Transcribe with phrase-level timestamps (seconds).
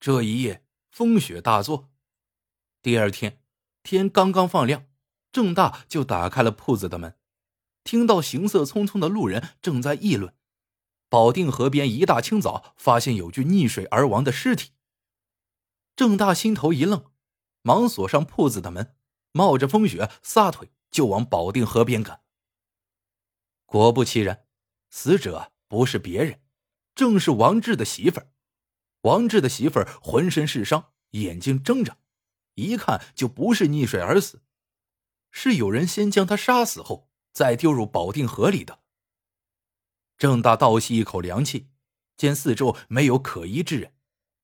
[0.00, 1.90] 这一夜风雪大作。
[2.80, 3.42] 第二天
[3.82, 4.86] 天刚刚放亮，
[5.30, 7.18] 郑大就打开了铺子的门，
[7.84, 10.34] 听到行色匆匆的路人正在议论：
[11.10, 14.70] 保定河边一大清早发现有具溺水而亡的尸体。
[15.94, 17.12] 郑大心头一愣，
[17.60, 18.96] 忙锁上铺子的门，
[19.32, 22.22] 冒着风雪撒腿就往保定河边赶。
[23.66, 24.46] 果不其然，
[24.88, 26.40] 死者不是别人，
[26.94, 28.32] 正是王志的媳妇儿。
[29.02, 31.96] 王志的媳妇儿浑身是伤，眼睛睁着，
[32.54, 34.42] 一看就不是溺水而死，
[35.30, 38.80] 是有人先将她杀死后再丢入保定河里的。
[40.18, 41.70] 郑大倒吸一口凉气，
[42.16, 43.94] 见四周没有可疑之人，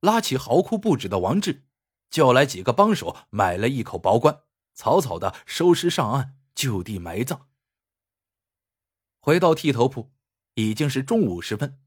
[0.00, 1.64] 拉起嚎哭不止的王志，
[2.10, 4.40] 叫来几个帮手买了一口薄棺，
[4.74, 7.46] 草草的收尸上岸，就地埋葬。
[9.20, 10.10] 回到剃头铺，
[10.54, 11.78] 已经是中午时分。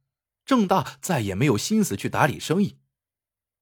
[0.45, 2.77] 郑大再也没有心思去打理生意，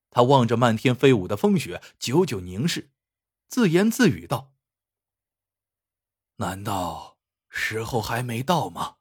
[0.09, 2.91] 他望着漫天飞舞的风雪，久久凝视，
[3.47, 4.51] 自言自语道
[6.37, 7.17] ：“难道
[7.49, 8.97] 时候还没到吗？”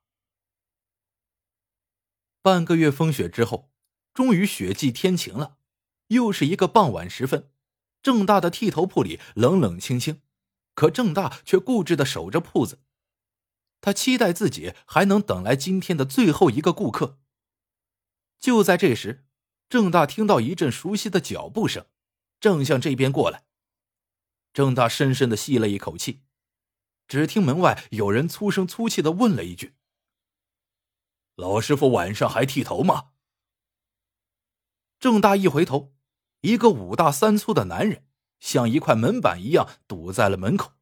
[2.42, 3.70] 半个月风雪之后，
[4.14, 5.58] 终于雪霁天晴了，
[6.08, 7.50] 又是一个傍晚时分。
[8.02, 10.22] 郑大的剃头铺里冷冷清清，
[10.74, 12.82] 可郑大却固执的守着铺子，
[13.82, 17.19] 他期待自己还能等来今天的最后一个顾客。
[18.40, 19.26] 就在这时，
[19.68, 21.86] 郑大听到一阵熟悉的脚步声，
[22.40, 23.44] 正向这边过来。
[24.54, 26.22] 郑大深深的吸了一口气，
[27.06, 29.76] 只听门外有人粗声粗气的问了一句
[31.36, 33.10] ：“老师傅晚上还剃头吗？”
[34.98, 35.94] 郑大一回头，
[36.40, 38.08] 一个五大三粗的男人
[38.40, 40.72] 像一块门板一样堵在了门口。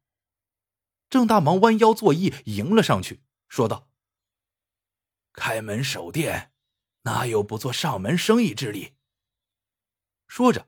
[1.09, 3.89] 郑大忙弯腰作揖迎了上去，说道
[5.33, 6.53] ：“开门守店。”
[7.09, 8.93] 哪有不做上门生意之理？
[10.27, 10.67] 说着，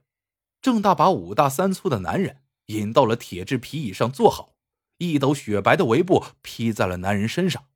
[0.60, 4.56] 郑大把五大三粗的男人引到了铁质皮椅上坐好，
[4.98, 7.68] 一抖雪白的围布披在了男人身上。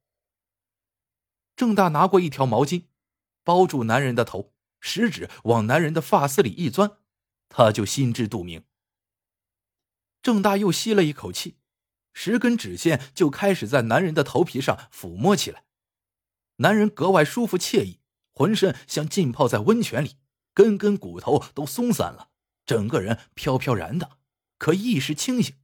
[1.55, 2.87] 郑大拿过一条毛巾，
[3.45, 6.99] 包住男人的头，食指往男人的发丝里一钻，
[7.49, 8.65] 他就心知肚明。
[10.23, 11.57] 郑大又吸了一口气，
[12.13, 15.65] 十根指线就开始在男人的头皮上抚摸起来，
[16.57, 18.01] 男人格外舒服惬意。
[18.37, 20.19] 浑身像浸泡在温泉里，
[20.53, 22.29] 根根骨头都松散了，
[22.67, 24.19] 整个人飘飘然的，
[24.59, 25.57] 可意识清醒。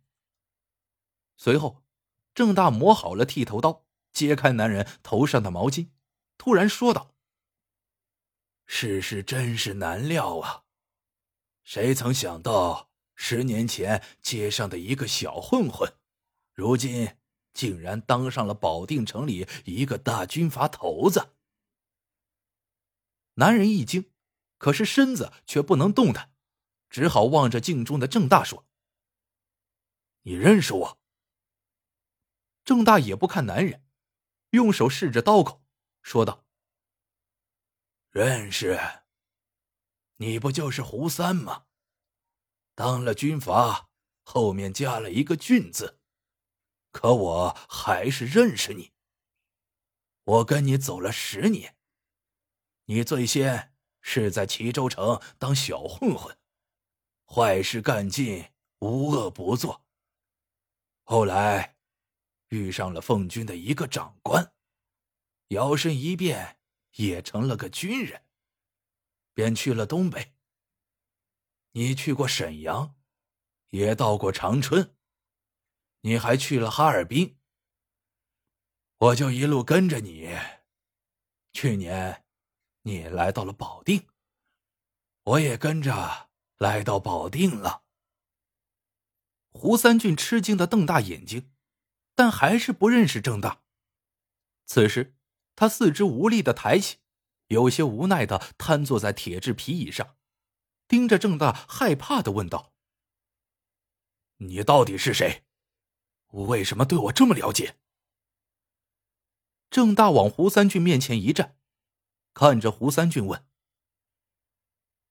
[1.36, 1.82] 随后，
[2.34, 3.84] 郑大磨好了剃头刀，
[4.14, 5.90] 揭开男人头上的毛巾，
[6.38, 7.14] 突然说道
[8.64, 10.62] ：“世事真是难料啊！
[11.62, 15.92] 谁曾想到，十年前街上的一个小混混，
[16.54, 17.16] 如今
[17.52, 21.34] 竟然当上了保定城里一个大军阀头子。”
[23.34, 24.12] 男人一惊，
[24.58, 26.34] 可是身子却不能动弹，
[26.90, 28.66] 只好望着镜中的郑大说
[30.22, 31.00] ：“你认识我？”
[32.62, 33.84] 郑大也不看男人，
[34.50, 35.64] 用手试着刀口，
[36.02, 36.44] 说道
[38.12, 38.78] ：“认识。
[40.16, 41.64] 你不就是胡三吗？
[42.74, 43.90] 当了军阀，
[44.22, 45.98] 后面加了一个俊字，
[46.90, 48.92] 可我还是认识你。
[50.24, 51.76] 我跟你走了十年。”
[52.86, 56.36] 你最先是在齐州城当小混混，
[57.26, 58.50] 坏事干尽，
[58.80, 59.86] 无恶不作。
[61.04, 61.76] 后来
[62.48, 64.52] 遇上了奉军的一个长官，
[65.48, 66.58] 摇身一变
[66.96, 68.24] 也成了个军人，
[69.32, 70.34] 便去了东北。
[71.72, 72.96] 你去过沈阳，
[73.70, 74.96] 也到过长春，
[76.00, 77.38] 你还去了哈尔滨。
[78.98, 80.36] 我就一路跟着你，
[81.52, 82.21] 去年。
[82.82, 84.08] 你来到了保定，
[85.22, 87.84] 我也跟着来到保定了。
[89.50, 91.52] 胡三俊吃惊的瞪大眼睛，
[92.14, 93.62] 但还是不认识郑大。
[94.66, 95.14] 此时，
[95.54, 96.98] 他四肢无力的抬起，
[97.48, 100.16] 有些无奈的瘫坐在铁质皮椅上，
[100.88, 102.72] 盯着郑大，害怕的问道
[104.38, 105.44] ：“你到底是谁？
[106.28, 107.76] 为什么对我这么了解？”
[109.70, 111.56] 郑大往胡三俊面前一站。
[112.34, 113.46] 看着胡三俊问：“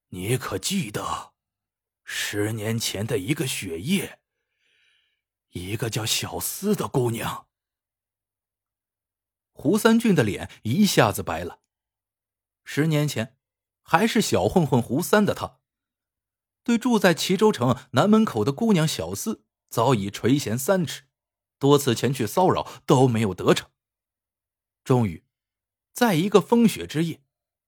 [0.10, 1.34] 你可记得
[2.04, 4.20] 十年前的一个雪夜，
[5.50, 7.48] 一个叫小思的姑娘？”
[9.54, 11.62] 胡三俊的脸一下子白了。
[12.64, 13.38] 十年前，
[13.84, 15.60] 还是小混混胡三的他，
[16.64, 21.04] 对住在齐州城南门口的姑娘小思早已垂涎三尺，
[21.60, 23.70] 多次前去骚扰都没有得逞。
[24.84, 25.24] 终于。
[25.94, 27.22] 在一个风雪之夜，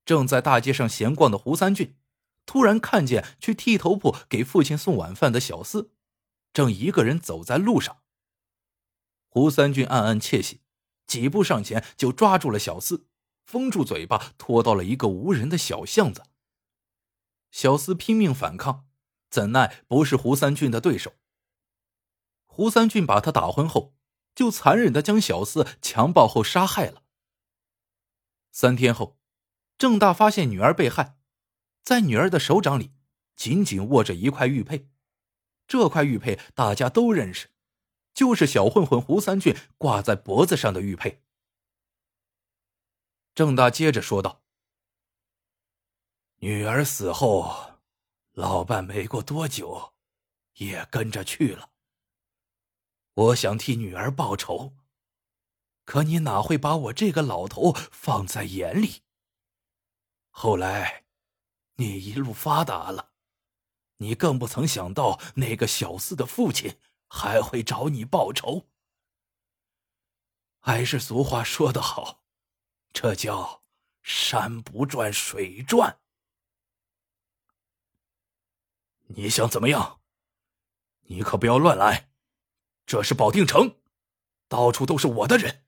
[0.06, 1.96] 正在大街上闲逛的胡三俊，
[2.46, 5.90] 突然看见去剃头铺给父亲送晚饭的小厮，
[6.54, 8.02] 正一个人走在路上。
[9.28, 10.62] 胡三俊暗暗窃喜，
[11.08, 13.04] 几步上前就抓住了小厮，
[13.46, 16.24] 封住嘴巴，拖到了一个无人的小巷子。
[17.52, 18.88] 小四拼命反抗，
[19.30, 21.14] 怎奈不是胡三俊的对手。
[22.46, 23.96] 胡三俊把他打昏后，
[24.34, 27.03] 就残忍的将小四强暴后杀害了。
[28.56, 29.20] 三天后，
[29.80, 31.18] 郑大发现女儿被害，
[31.84, 32.94] 在女儿的手掌里
[33.36, 34.92] 紧紧握着一块玉佩，
[35.68, 37.50] 这块玉佩大家都认识，
[38.14, 41.24] 就是小混混胡三俊挂在脖子上的玉佩。
[43.34, 44.44] 郑大接着说道
[46.38, 47.80] ：“女儿死后，
[48.34, 49.96] 老伴没过多久，
[50.58, 51.72] 也跟着去了。
[53.16, 54.76] 我想替女儿报仇。”
[55.86, 59.04] 可你哪会把我这个老头放在眼里？
[60.30, 61.06] 后来，
[61.76, 63.12] 你一路发达了，
[63.98, 68.70] 你更不曾想到那个小四的父亲还会找你报仇。
[70.60, 72.24] 还是俗话说得好，
[72.94, 73.64] 这叫
[74.02, 76.00] 山不转水转。
[79.08, 80.00] 你想怎么样？
[81.08, 82.10] 你可不要乱来，
[82.86, 83.78] 这是保定城，
[84.48, 85.66] 到处都是我的人。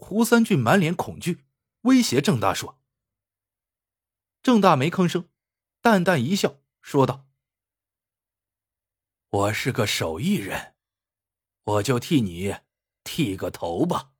[0.00, 1.44] 胡三俊满脸恐惧，
[1.82, 2.80] 威胁郑大说
[4.42, 5.28] ：“郑大没吭声，
[5.82, 7.28] 淡淡一笑，说道
[9.28, 10.76] ：‘我是个手艺人，
[11.64, 12.56] 我就替你
[13.04, 14.12] 剃个头吧。’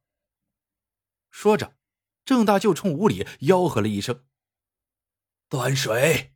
[1.30, 1.78] 说着，
[2.24, 4.26] 郑大就冲屋里吆喝了一声
[5.48, 6.34] ：‘端水。’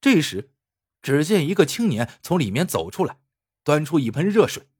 [0.00, 0.54] 这时，
[1.02, 3.20] 只见一个青年从里面走出来，
[3.62, 4.70] 端出一盆热水。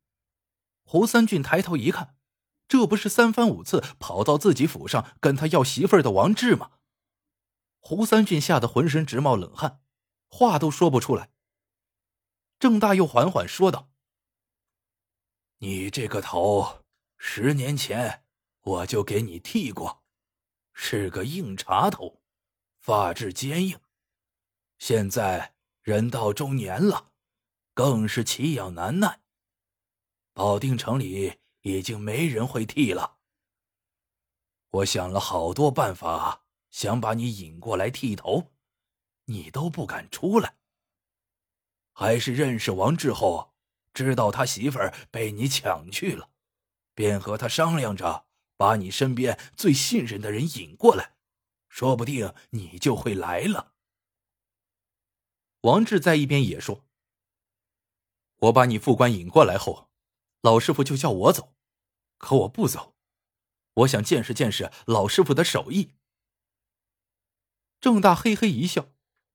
[0.84, 2.16] 胡三俊抬头一看。
[2.70, 6.70] 这不是三番五次跑到自己府上跟他要媳妇儿的王志吗？
[7.80, 9.82] 胡三俊吓得浑身直冒冷汗，
[10.28, 11.32] 话都说不出来。
[12.60, 13.90] 郑大又缓缓说道
[15.58, 16.84] ：“你这个头，
[17.18, 18.22] 十年前
[18.60, 20.04] 我就给你剃过，
[20.72, 22.22] 是个硬茬头，
[22.78, 23.80] 发质坚硬。
[24.78, 27.10] 现在人到中年了，
[27.74, 29.22] 更是奇痒难耐。
[30.32, 33.18] 保定城里……”已经没人会剃了。
[34.70, 38.52] 我想了好多办法，想把你引过来剃头，
[39.24, 40.56] 你都不敢出来。
[41.92, 43.54] 还是认识王志后，
[43.92, 46.30] 知道他媳妇儿被你抢去了，
[46.94, 51.16] 便和他商量着，把你身边最信任的人引过来，
[51.68, 53.74] 说不定你就会来了。
[55.62, 56.86] 王志在一边也说
[58.38, 59.89] ：“我把你副官引过来后。”
[60.42, 61.54] 老师傅就叫我走，
[62.16, 62.96] 可我不走，
[63.74, 65.94] 我想见识见识老师傅的手艺。
[67.80, 68.88] 郑大嘿嘿一笑，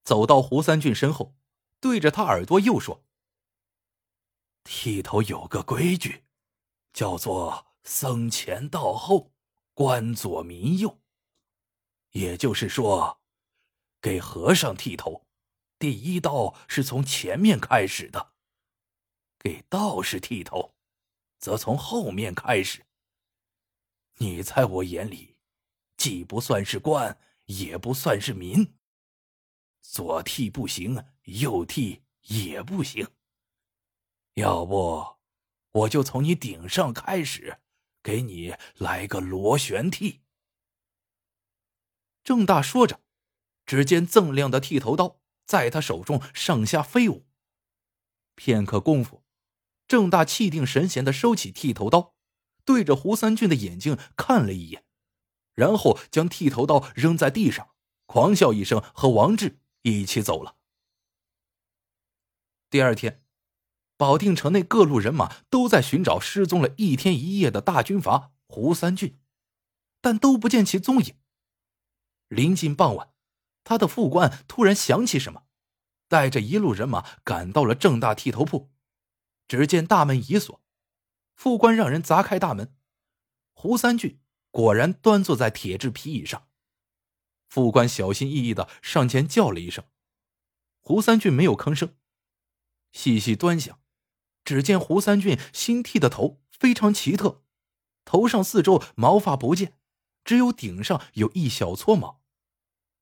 [0.03, 1.35] 走到胡三俊身后，
[1.79, 3.05] 对着他耳朵又说
[4.63, 6.25] ：“剃头有个规矩，
[6.91, 9.33] 叫做僧前道后，
[9.73, 11.01] 官左民右。
[12.11, 13.21] 也就是说，
[14.01, 15.27] 给和尚剃头，
[15.77, 18.33] 第一刀是从前面开始的；
[19.37, 20.73] 给道士剃头。”
[21.45, 22.87] 则从后面开始。
[24.17, 25.35] 你在我眼里，
[25.95, 28.73] 既不算是官，也不算是民。
[29.79, 33.07] 左剃不行，右剃也不行。
[34.33, 35.17] 要不，
[35.69, 37.59] 我就从你顶上开始，
[38.01, 40.23] 给你来个螺旋剃。
[42.23, 43.01] 郑大说着，
[43.67, 47.27] 只见锃亮的剃头刀在他手中上下飞舞，
[48.33, 49.21] 片刻功夫。
[49.87, 52.15] 郑大气定神闲的收起剃头刀，
[52.63, 54.83] 对着胡三俊的眼睛看了一眼，
[55.53, 57.69] 然后将剃头刀扔在地上，
[58.05, 60.55] 狂笑一声，和王志一起走了。
[62.69, 63.23] 第二天，
[63.95, 69.19] 保定城内各路人马都在寻找失踪了一天一夜的大军阀胡三俊，
[70.01, 71.15] 但都不见其踪影。
[72.27, 73.13] 临近傍晚，
[73.63, 75.43] 他的副官突然想起什么，
[76.09, 78.71] 带着一路人马赶到了郑大剃头铺。
[79.47, 80.61] 只见大门已锁，
[81.35, 82.75] 副官让人砸开大门，
[83.53, 84.19] 胡三俊
[84.51, 86.47] 果然端坐在铁质皮椅上。
[87.47, 89.85] 副官小心翼翼的上前叫了一声，
[90.79, 91.95] 胡三俊没有吭声。
[92.91, 93.79] 细细端详，
[94.43, 97.43] 只见胡三俊新剃的头非常奇特，
[98.03, 99.77] 头上四周毛发不见，
[100.23, 102.23] 只有顶上有一小撮毛，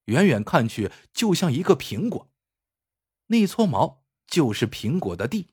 [0.05, 2.29] 远远看去就像一个苹果，
[3.27, 5.49] 那撮毛就是苹果的蒂。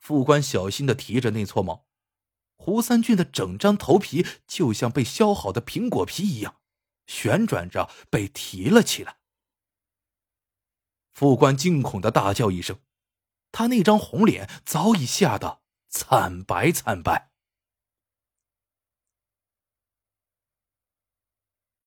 [0.00, 1.86] 副官小心的提着那撮毛，
[2.56, 6.56] 胡三俊的整张头皮就像被削好的苹果皮一样，
[7.06, 9.18] 旋转着被提了起来。
[11.12, 12.80] 副官惊恐的大叫一声，
[13.52, 17.29] 他那张红脸早已吓得惨白惨白。